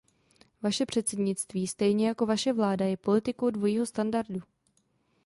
Vaše 0.61 0.85
předsednictví, 0.85 1.67
stejně 1.67 2.07
jako 2.07 2.25
vaše 2.25 2.53
vláda, 2.53 2.85
je 2.85 2.97
politikou 2.97 3.49
dvojího 3.49 3.85
standardu. 3.85 4.39